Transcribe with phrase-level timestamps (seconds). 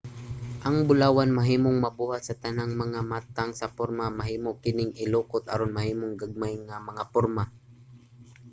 [0.67, 4.05] ang bulawan mahimong mabuhat sa tanang mga matang sa porma.
[4.19, 7.43] mahimo kining ilukot aron mahimong gagmay nga mga porma